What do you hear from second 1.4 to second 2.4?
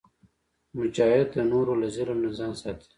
نورو له ظلم نه